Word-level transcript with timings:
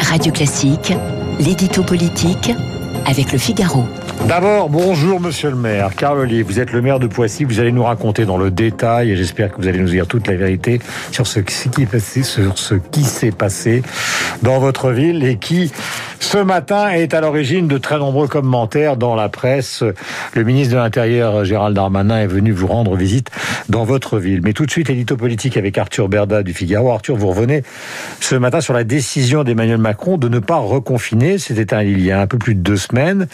Radio 0.00 0.32
Classique, 0.32 0.92
l'édito 1.38 1.82
politique 1.82 2.52
avec 3.06 3.32
le 3.32 3.38
Figaro. 3.38 3.84
D'abord, 4.28 4.68
bonjour 4.70 5.20
Monsieur 5.20 5.50
le 5.50 5.56
maire. 5.56 5.94
Carl 5.94 6.18
Olive, 6.18 6.46
vous 6.46 6.58
êtes 6.58 6.72
le 6.72 6.82
maire 6.82 6.98
de 6.98 7.06
Poissy. 7.06 7.44
Vous 7.44 7.60
allez 7.60 7.70
nous 7.70 7.84
raconter 7.84 8.24
dans 8.24 8.36
le 8.36 8.50
détail, 8.50 9.12
et 9.12 9.16
j'espère 9.16 9.52
que 9.52 9.60
vous 9.60 9.68
allez 9.68 9.78
nous 9.78 9.90
dire 9.90 10.08
toute 10.08 10.26
la 10.26 10.34
vérité 10.34 10.80
sur 11.12 11.28
ce 11.28 11.38
qui 11.38 11.54
sur 12.24 12.58
ce 12.58 12.74
qui 12.74 13.04
s'est 13.04 13.30
passé 13.30 13.82
dans 14.42 14.58
votre 14.58 14.90
ville 14.90 15.24
et 15.24 15.36
qui, 15.36 15.70
ce 16.18 16.38
matin, 16.38 16.88
est 16.88 17.14
à 17.14 17.20
l'origine 17.20 17.68
de 17.68 17.78
très 17.78 17.98
nombreux 17.98 18.26
commentaires 18.26 18.96
dans 18.96 19.14
la 19.14 19.28
presse. 19.28 19.84
Le 20.34 20.42
ministre 20.42 20.74
de 20.74 20.78
l'Intérieur, 20.78 21.44
Gérald 21.44 21.76
Darmanin, 21.76 22.18
est 22.18 22.26
venu 22.26 22.50
vous 22.50 22.66
rendre 22.66 22.96
visite 22.96 23.30
dans 23.68 23.84
votre 23.84 24.18
ville. 24.18 24.40
Mais 24.42 24.52
tout 24.52 24.66
de 24.66 24.70
suite, 24.70 24.90
édito 24.90 25.16
politique 25.16 25.56
avec 25.56 25.78
Arthur 25.78 26.08
Berda 26.08 26.42
du 26.42 26.52
Figaro. 26.52 26.90
Arthur, 26.90 27.16
vous 27.16 27.28
revenez 27.28 27.62
ce 28.20 28.34
matin 28.34 28.60
sur 28.60 28.74
la 28.74 28.84
décision 28.84 29.44
d'Emmanuel 29.44 29.78
Macron 29.78 30.18
de 30.18 30.28
ne 30.28 30.38
pas 30.38 30.58
reconfiner. 30.58 31.38
C'était 31.38 31.66
il 31.84 32.04
y 32.04 32.10
a 32.10 32.20
un 32.20 32.26
peu 32.26 32.38
plus 32.38 32.54
de 32.54 32.60
deux 32.60 32.76
semaines. 32.76 33.26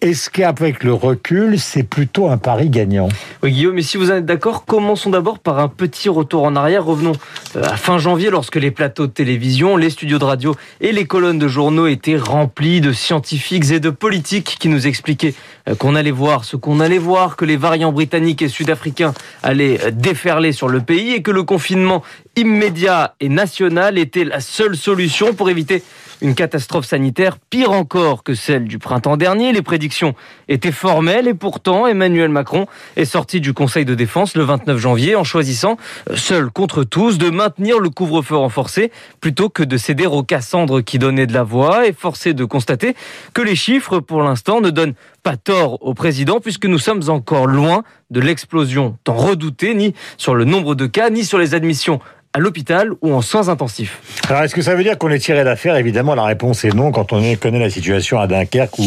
Est-ce 0.00 0.30
qu'avec 0.30 0.82
le 0.84 0.92
recul, 0.92 1.58
c'est 1.58 1.82
plutôt 1.82 2.28
un 2.28 2.38
pari 2.38 2.70
gagnant? 2.70 3.08
Oui, 3.42 3.52
Guillaume, 3.52 3.74
mais 3.74 3.82
si 3.82 3.96
vous 3.96 4.10
êtes 4.10 4.24
d'accord, 4.24 4.64
commençons 4.64 5.10
d'abord 5.10 5.38
par 5.38 5.58
un 5.58 5.68
petit 5.68 6.08
retour 6.08 6.44
en 6.44 6.56
arrière. 6.56 6.84
Revenons 6.84 7.12
euh, 7.56 7.62
à 7.62 7.76
fin 7.76 7.98
janvier, 7.98 8.30
lorsque 8.30 8.56
les 8.56 8.70
plateaux 8.70 9.06
de 9.06 9.12
télévision, 9.12 9.76
les 9.76 9.90
studios 9.90 10.18
de 10.18 10.24
radio 10.24 10.54
et 10.80 10.92
les 10.92 11.06
colonnes 11.06 11.38
de 11.38 11.48
journaux 11.48 11.86
étaient 11.86 12.16
remplis 12.16 12.80
de 12.80 12.92
scientifiques 12.92 13.70
et 13.70 13.80
de 13.80 13.90
politiques 13.90 14.56
qui 14.58 14.68
nous 14.68 14.86
expliquaient 14.86 15.34
euh, 15.68 15.74
qu'on 15.74 15.94
allait 15.94 16.10
voir 16.10 16.44
ce 16.44 16.56
qu'on 16.56 16.80
allait 16.80 16.98
voir, 16.98 17.36
que 17.36 17.44
les 17.44 17.56
variants 17.56 17.92
britanniques 17.92 18.42
et 18.42 18.48
sud-africains 18.48 19.12
allaient 19.42 19.65
déferler 19.92 20.52
sur 20.52 20.68
le 20.68 20.80
pays 20.80 21.12
et 21.12 21.22
que 21.22 21.30
le 21.30 21.42
confinement 21.42 22.02
immédiat 22.36 23.14
et 23.20 23.28
national 23.28 23.98
était 23.98 24.24
la 24.24 24.40
seule 24.40 24.76
solution 24.76 25.34
pour 25.34 25.50
éviter 25.50 25.82
une 26.20 26.34
catastrophe 26.34 26.86
sanitaire 26.86 27.38
pire 27.38 27.72
encore 27.72 28.22
que 28.22 28.34
celle 28.34 28.64
du 28.64 28.78
printemps 28.78 29.16
dernier. 29.16 29.52
Les 29.52 29.62
prédictions 29.62 30.14
étaient 30.48 30.72
formelles 30.72 31.28
et 31.28 31.34
pourtant 31.34 31.86
Emmanuel 31.86 32.28
Macron 32.28 32.66
est 32.96 33.04
sorti 33.04 33.40
du 33.40 33.52
Conseil 33.52 33.84
de 33.84 33.94
défense 33.94 34.36
le 34.36 34.44
29 34.44 34.78
janvier 34.78 35.16
en 35.16 35.24
choisissant, 35.24 35.76
seul 36.14 36.50
contre 36.50 36.84
tous, 36.84 37.18
de 37.18 37.30
maintenir 37.30 37.78
le 37.78 37.90
couvre-feu 37.90 38.36
renforcé 38.36 38.90
plutôt 39.20 39.48
que 39.48 39.62
de 39.62 39.76
céder 39.76 40.06
aux 40.06 40.22
Cassandres 40.22 40.82
qui 40.82 40.98
donnaient 40.98 41.26
de 41.26 41.34
la 41.34 41.42
voix 41.42 41.86
et 41.86 41.92
forcé 41.92 42.34
de 42.34 42.44
constater 42.44 42.94
que 43.34 43.42
les 43.42 43.56
chiffres 43.56 44.00
pour 44.00 44.22
l'instant 44.22 44.60
ne 44.60 44.70
donnent 44.70 44.94
pas 45.22 45.36
tort 45.36 45.78
au 45.84 45.94
président 45.94 46.40
puisque 46.40 46.66
nous 46.66 46.78
sommes 46.78 47.08
encore 47.08 47.46
loin 47.46 47.82
de 48.10 48.20
l'explosion 48.20 48.96
tant 49.02 49.14
redoutée 49.14 49.74
ni 49.74 49.94
sur 50.16 50.34
le 50.34 50.44
nombre 50.44 50.74
de 50.74 50.86
cas 50.86 51.10
ni 51.10 51.24
sur 51.24 51.38
les 51.38 51.54
admissions 51.54 52.00
à 52.36 52.38
l'hôpital 52.38 52.90
ou 53.00 53.14
en 53.14 53.22
soins 53.22 53.48
intensifs. 53.48 53.98
Alors, 54.28 54.42
est-ce 54.42 54.54
que 54.54 54.60
ça 54.60 54.74
veut 54.74 54.82
dire 54.82 54.98
qu'on 54.98 55.08
est 55.08 55.18
tiré 55.18 55.42
d'affaire? 55.42 55.74
Évidemment, 55.76 56.14
la 56.14 56.24
réponse 56.24 56.66
est 56.66 56.74
non 56.74 56.92
quand 56.92 57.14
on 57.14 57.34
connaît 57.36 57.58
la 57.58 57.70
situation 57.70 58.20
à 58.20 58.26
Dunkerque 58.26 58.78
ou, 58.78 58.86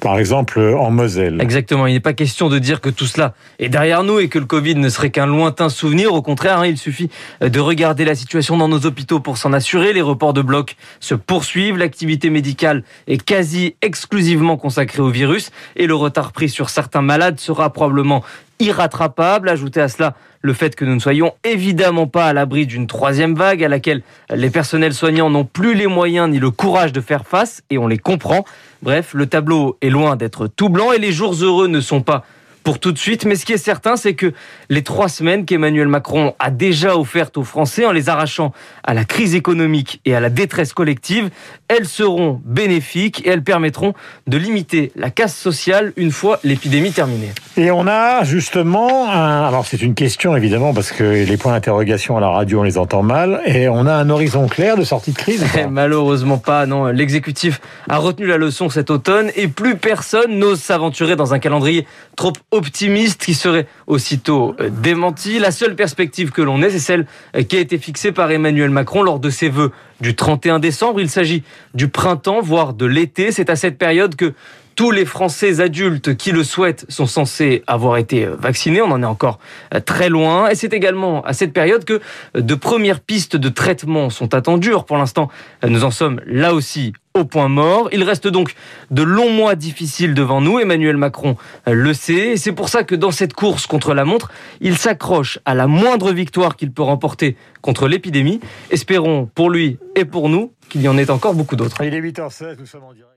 par 0.00 0.18
exemple, 0.18 0.58
en 0.58 0.90
Moselle. 0.90 1.40
Exactement. 1.40 1.86
Il 1.86 1.92
n'est 1.92 2.00
pas 2.00 2.12
question 2.12 2.48
de 2.48 2.58
dire 2.58 2.80
que 2.80 2.90
tout 2.90 3.06
cela 3.06 3.34
est 3.60 3.68
derrière 3.68 4.02
nous 4.02 4.18
et 4.18 4.28
que 4.28 4.40
le 4.40 4.46
Covid 4.46 4.74
ne 4.74 4.88
serait 4.88 5.10
qu'un 5.10 5.26
lointain 5.26 5.68
souvenir. 5.68 6.12
Au 6.12 6.22
contraire, 6.22 6.58
hein, 6.58 6.66
il 6.66 6.76
suffit 6.76 7.08
de 7.40 7.60
regarder 7.60 8.04
la 8.04 8.16
situation 8.16 8.56
dans 8.56 8.66
nos 8.66 8.84
hôpitaux 8.84 9.20
pour 9.20 9.38
s'en 9.38 9.52
assurer. 9.52 9.92
Les 9.92 10.02
reports 10.02 10.32
de 10.32 10.42
blocs 10.42 10.74
se 10.98 11.14
poursuivent. 11.14 11.76
L'activité 11.76 12.30
médicale 12.30 12.82
est 13.06 13.22
quasi 13.22 13.76
exclusivement 13.80 14.56
consacrée 14.56 15.02
au 15.02 15.10
virus 15.10 15.52
et 15.76 15.86
le 15.86 15.94
retard 15.94 16.32
pris 16.32 16.48
sur 16.48 16.68
certains 16.68 17.02
malades 17.02 17.38
sera 17.38 17.72
probablement 17.72 18.24
irrattrapable. 18.58 19.48
Ajoutez 19.48 19.80
à 19.80 19.88
cela 19.88 20.14
le 20.40 20.52
fait 20.52 20.76
que 20.76 20.84
nous 20.84 20.94
ne 20.94 21.00
soyons 21.00 21.34
évidemment 21.44 22.06
pas 22.06 22.26
à 22.26 22.32
l'abri 22.32 22.66
d'une 22.66 22.86
troisième 22.86 23.34
vague 23.34 23.64
à 23.64 23.68
laquelle 23.68 24.02
les 24.34 24.50
personnels 24.50 24.94
soignants 24.94 25.30
n'ont 25.30 25.44
plus 25.44 25.74
les 25.74 25.86
moyens 25.86 26.28
ni 26.30 26.38
le 26.38 26.50
courage 26.50 26.92
de 26.92 27.00
faire 27.00 27.26
face 27.26 27.62
et 27.70 27.78
on 27.78 27.86
les 27.86 27.98
comprend. 27.98 28.44
Bref, 28.82 29.14
le 29.14 29.26
tableau 29.26 29.76
est 29.82 29.90
loin 29.90 30.16
d'être 30.16 30.46
tout 30.46 30.68
blanc 30.68 30.92
et 30.92 30.98
les 30.98 31.12
jours 31.12 31.34
heureux 31.42 31.66
ne 31.66 31.80
sont 31.80 32.02
pas 32.02 32.24
pour 32.68 32.78
tout 32.78 32.92
de 32.92 32.98
suite. 32.98 33.24
Mais 33.24 33.34
ce 33.34 33.46
qui 33.46 33.54
est 33.54 33.56
certain, 33.56 33.96
c'est 33.96 34.14
que 34.14 34.34
les 34.68 34.82
trois 34.82 35.08
semaines 35.08 35.46
qu'Emmanuel 35.46 35.88
Macron 35.88 36.34
a 36.38 36.50
déjà 36.50 36.98
offertes 36.98 37.38
aux 37.38 37.42
Français 37.44 37.86
en 37.86 37.92
les 37.92 38.10
arrachant 38.10 38.52
à 38.84 38.92
la 38.92 39.06
crise 39.06 39.34
économique 39.34 40.02
et 40.04 40.14
à 40.14 40.20
la 40.20 40.28
détresse 40.28 40.74
collective, 40.74 41.30
elles 41.68 41.86
seront 41.86 42.42
bénéfiques 42.44 43.26
et 43.26 43.30
elles 43.30 43.42
permettront 43.42 43.94
de 44.26 44.36
limiter 44.36 44.92
la 44.96 45.10
casse 45.10 45.34
sociale 45.34 45.94
une 45.96 46.10
fois 46.10 46.40
l'épidémie 46.44 46.92
terminée. 46.92 47.32
Et 47.58 47.72
on 47.72 47.88
a 47.88 48.22
justement, 48.22 49.10
un... 49.10 49.42
alors 49.42 49.66
c'est 49.66 49.82
une 49.82 49.96
question 49.96 50.36
évidemment 50.36 50.72
parce 50.72 50.92
que 50.92 51.02
les 51.02 51.36
points 51.36 51.50
d'interrogation 51.50 52.16
à 52.16 52.20
la 52.20 52.28
radio 52.28 52.60
on 52.60 52.62
les 52.62 52.78
entend 52.78 53.02
mal, 53.02 53.40
et 53.46 53.68
on 53.68 53.84
a 53.84 53.94
un 53.94 54.08
horizon 54.10 54.46
clair 54.46 54.76
de 54.76 54.84
sortie 54.84 55.10
de 55.10 55.18
crise. 55.18 55.44
Malheureusement 55.68 56.38
pas, 56.38 56.66
non. 56.66 56.86
L'exécutif 56.86 57.60
a 57.88 57.98
retenu 57.98 58.26
la 58.26 58.36
leçon 58.36 58.68
cet 58.68 58.92
automne 58.92 59.32
et 59.34 59.48
plus 59.48 59.74
personne 59.74 60.38
n'ose 60.38 60.60
s'aventurer 60.60 61.16
dans 61.16 61.34
un 61.34 61.40
calendrier 61.40 61.84
trop 62.14 62.32
optimiste 62.52 63.24
qui 63.24 63.34
serait 63.34 63.66
aussitôt 63.88 64.54
euh, 64.60 64.70
démenti. 64.70 65.40
La 65.40 65.50
seule 65.50 65.74
perspective 65.74 66.30
que 66.30 66.42
l'on 66.42 66.62
ait, 66.62 66.70
c'est 66.70 66.78
celle 66.78 67.06
euh, 67.34 67.42
qui 67.42 67.56
a 67.56 67.60
été 67.60 67.78
fixée 67.78 68.12
par 68.12 68.30
Emmanuel 68.30 68.70
Macron 68.70 69.02
lors 69.02 69.18
de 69.18 69.30
ses 69.30 69.48
vœux 69.48 69.72
du 70.00 70.14
31 70.14 70.60
décembre. 70.60 71.00
Il 71.00 71.10
s'agit 71.10 71.42
du 71.74 71.88
printemps, 71.88 72.40
voire 72.40 72.72
de 72.72 72.86
l'été. 72.86 73.32
C'est 73.32 73.50
à 73.50 73.56
cette 73.56 73.78
période 73.78 74.14
que 74.14 74.32
tous 74.78 74.92
les 74.92 75.04
Français 75.04 75.60
adultes 75.60 76.16
qui 76.16 76.30
le 76.30 76.44
souhaitent 76.44 76.86
sont 76.88 77.08
censés 77.08 77.64
avoir 77.66 77.96
été 77.96 78.26
vaccinés. 78.26 78.80
On 78.80 78.92
en 78.92 79.02
est 79.02 79.06
encore 79.06 79.40
très 79.86 80.08
loin. 80.08 80.50
Et 80.50 80.54
c'est 80.54 80.72
également 80.72 81.20
à 81.24 81.32
cette 81.32 81.52
période 81.52 81.84
que 81.84 82.00
de 82.34 82.54
premières 82.54 83.00
pistes 83.00 83.34
de 83.34 83.48
traitement 83.48 84.08
sont 84.08 84.34
attendues. 84.34 84.74
Pour 84.86 84.96
l'instant, 84.96 85.30
nous 85.66 85.82
en 85.82 85.90
sommes 85.90 86.20
là 86.26 86.54
aussi 86.54 86.92
au 87.14 87.24
point 87.24 87.48
mort. 87.48 87.88
Il 87.90 88.04
reste 88.04 88.28
donc 88.28 88.54
de 88.92 89.02
longs 89.02 89.32
mois 89.32 89.56
difficiles 89.56 90.14
devant 90.14 90.40
nous. 90.40 90.60
Emmanuel 90.60 90.96
Macron 90.96 91.34
le 91.66 91.92
sait. 91.92 92.34
Et 92.34 92.36
c'est 92.36 92.52
pour 92.52 92.68
ça 92.68 92.84
que 92.84 92.94
dans 92.94 93.10
cette 93.10 93.34
course 93.34 93.66
contre 93.66 93.94
la 93.94 94.04
montre, 94.04 94.30
il 94.60 94.78
s'accroche 94.78 95.40
à 95.44 95.56
la 95.56 95.66
moindre 95.66 96.12
victoire 96.12 96.54
qu'il 96.54 96.70
peut 96.70 96.82
remporter 96.82 97.36
contre 97.62 97.88
l'épidémie. 97.88 98.38
Espérons 98.70 99.28
pour 99.34 99.50
lui 99.50 99.76
et 99.96 100.04
pour 100.04 100.28
nous 100.28 100.52
qu'il 100.68 100.82
y 100.82 100.88
en 100.88 100.96
ait 100.96 101.10
encore 101.10 101.34
beaucoup 101.34 101.56
d'autres. 101.56 101.82
Il 101.82 101.94
est 101.94 102.00
8h16, 102.00 102.60
nous 102.60 102.66
sommes 102.66 102.84
en 102.84 102.92
direct. 102.92 103.08